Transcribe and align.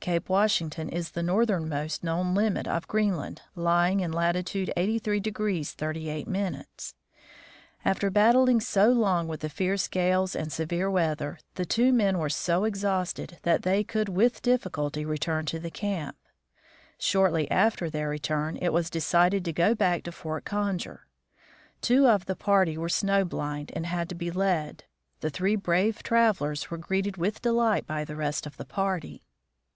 Cape 0.00 0.28
Washington 0.28 0.88
is 0.88 1.10
the 1.10 1.22
northernmost 1.22 2.02
known 2.02 2.34
limit 2.34 2.66
of 2.66 2.88
Greenland, 2.88 3.42
lying 3.54 4.00
in 4.00 4.10
lati 4.10 4.44
tude 4.44 4.72
83 4.76 5.20
38'. 5.20 6.94
After 7.84 8.10
battling 8.10 8.58
so 8.60 8.88
long 8.90 9.28
with 9.28 9.40
the 9.40 9.50
fierce 9.50 9.86
gales 9.86 10.34
and 10.34 10.50
severe 10.50 10.90
weather, 10.90 11.38
the 11.54 11.66
two 11.66 11.92
men 11.92 12.18
were 12.18 12.30
so 12.30 12.64
exhausted 12.64 13.38
that 13.42 13.62
they 13.62 13.84
could 13.84 14.08
with 14.08 14.42
difficulty 14.42 15.04
return 15.04 15.44
to 15.46 15.60
the 15.60 15.70
camp. 15.70 16.16
Shortly 16.98 17.48
after 17.50 17.90
their 17.90 18.08
return 18.08 18.56
it 18.60 18.72
was 18.72 18.90
decided 18.90 19.44
to 19.44 19.52
go 19.52 19.74
back 19.74 20.02
to 20.04 20.12
Fort 20.12 20.44
Conger. 20.44 21.06
Two 21.82 22.08
of 22.08 22.24
the 22.26 22.34
party 22.36 22.78
were 22.78 22.88
snow 22.88 23.24
blind 23.24 23.70
and 23.76 23.86
had 23.86 24.08
to 24.08 24.14
be 24.14 24.30
led. 24.30 24.84
The 25.20 25.30
three 25.30 25.54
brave 25.54 26.02
travelers 26.02 26.70
were 26.70 26.78
greeted 26.78 27.16
with 27.16 27.42
delight 27.42 27.86
by 27.86 28.04
the 28.04 28.16
rest 28.16 28.46
of 28.46 28.56
the 28.56 28.64
party. 28.64 29.22